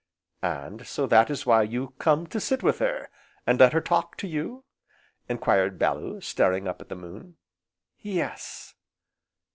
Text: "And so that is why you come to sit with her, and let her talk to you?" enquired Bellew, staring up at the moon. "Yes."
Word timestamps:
"And 0.41 0.87
so 0.87 1.05
that 1.05 1.29
is 1.29 1.45
why 1.45 1.61
you 1.61 1.93
come 1.99 2.25
to 2.25 2.39
sit 2.39 2.63
with 2.63 2.79
her, 2.79 3.11
and 3.45 3.59
let 3.59 3.71
her 3.71 3.81
talk 3.81 4.17
to 4.17 4.27
you?" 4.27 4.63
enquired 5.29 5.77
Bellew, 5.77 6.21
staring 6.21 6.67
up 6.67 6.81
at 6.81 6.89
the 6.89 6.95
moon. 6.95 7.37
"Yes." 7.99 8.73